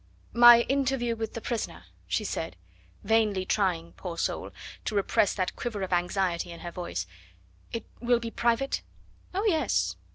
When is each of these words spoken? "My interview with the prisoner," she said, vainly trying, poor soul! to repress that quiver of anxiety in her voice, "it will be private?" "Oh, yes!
"My 0.33 0.61
interview 0.61 1.15
with 1.15 1.35
the 1.35 1.41
prisoner," 1.41 1.83
she 2.07 2.23
said, 2.23 2.55
vainly 3.03 3.45
trying, 3.45 3.91
poor 3.91 4.17
soul! 4.17 4.49
to 4.85 4.95
repress 4.95 5.35
that 5.35 5.55
quiver 5.55 5.83
of 5.83 5.93
anxiety 5.93 6.49
in 6.51 6.61
her 6.61 6.71
voice, 6.71 7.05
"it 7.71 7.85
will 7.99 8.19
be 8.19 8.31
private?" 8.31 8.81
"Oh, 9.35 9.45
yes! 9.45 9.95